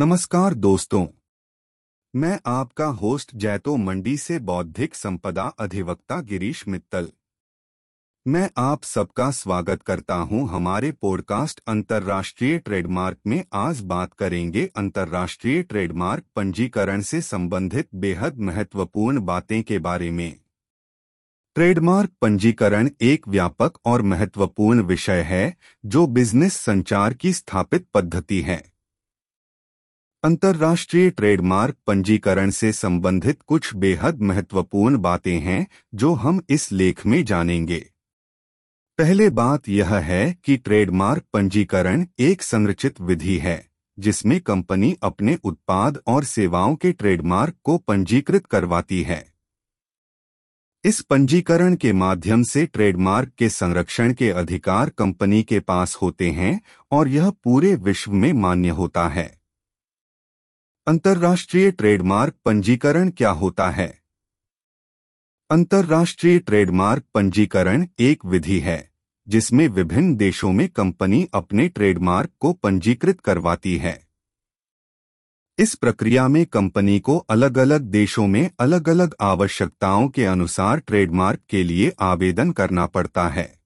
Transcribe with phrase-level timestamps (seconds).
[0.00, 1.06] नमस्कार दोस्तों।
[2.16, 7.08] मैं आपका होस्ट जैतो मंडी से बौद्धिक संपदा अधिवक्ता गिरीश मित्तल।
[8.26, 15.62] मैं आप सबका स्वागत करता हूँ हमारे पॉडकास्ट अंतर्राष्ट्रीय ट्रेडमार्क में। आज बात करेंगे अंतर्राष्ट्रीय
[15.62, 20.36] ट्रेडमार्क पंजीकरण से संबंधित बेहद महत्वपूर्ण बातें के बारे में।
[21.54, 25.56] ट्रेडमार्क पंजीकरण एक व्यापक और महत्वपूर्ण विषय है,
[25.86, 28.79] जो बिज़नेस संचार की स्थापित पद्धति है।
[30.24, 37.24] अंतर्राष्ट्रीय ट्रेडमार्क पंजीकरण से संबंधित कुछ बेहद महत्वपूर्ण बातें हैं, जो हम इस लेख में
[37.24, 37.90] जानेंगे।
[38.98, 46.00] पहले बात यह है कि ट्रेडमार्क पंजीकरण एक संरचित विधि है, जिसमें कंपनी अपने उत्पाद
[46.06, 49.34] और सेवाओं के ट्रेडमार्क को पंजीकृत करवाती है।
[50.84, 56.60] इस पंजीकरण के माध्यम से ट्रेडमार्क के संरक्षण के अधिकार कंपनी के पास होते हैं,
[56.92, 59.39] और यह पूरे विश्व में मान्य होता है।
[60.90, 63.98] अंतर्राष्ट्रीय ट्रेडमार्क पंजीकरण क्या होता है?
[65.50, 68.90] अंतर्राष्ट्रीय ट्रेडमार्क पंजीकरण एक विधि है,
[69.28, 74.06] जिसमें विभिन्न देशों में कंपनी अपने ट्रेडमार्क को पंजीकृत करवाती है।
[75.58, 81.40] इस प्रक्रिया में कंपनी को अलग अलग देशों में अलग अलग आवश्यकताओं के अनुसार ट्रेडमार्क
[81.48, 83.60] के लिए आवेदन करना पड़ता है।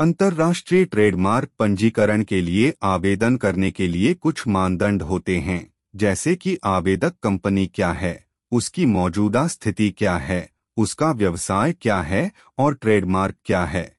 [0.00, 6.58] अंतर्राष्ट्रीय ट्रेडमार्क पंजीकरण के लिए आवेदन करने के लिए कुछ मानदंड होते हैं। जैसे कि
[6.64, 13.34] आवेदक कंपनी क्या है, उसकी मौजूदा स्थिति क्या है, उसका व्यवसाय क्या है और ट्रेडमार्क
[13.44, 13.96] क्या है।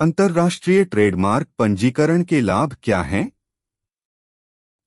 [0.00, 3.32] अंतर्राष्ट्रीय ट्रेडमार्क पंजीकरण के लाभ क्या हैं?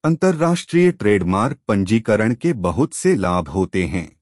[0.04, 4.20] अंतर्राष्ट्रीय ट्रेडमार्क पंजीकरण के बहुत से लाभ होते हैं।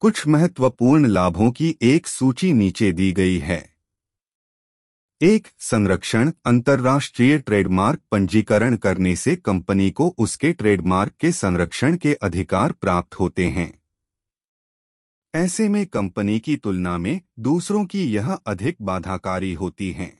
[0.00, 3.79] कुछ महत्वपूर्ण लाभों की एक सूची नीचे दी गई है।
[5.22, 12.72] एक संरक्षण अंतर्राष्ट्रीय ट्रेडमार्क पंजीकरण करने से कंपनी को उसके ट्रेडमार्क के संरक्षण के अधिकार
[12.72, 13.72] प्राप्त होते हैं।
[15.34, 20.18] ऐसे में कंपनी की तुलना में दूसरों की यह अधिक बाधाकारी होती हैं।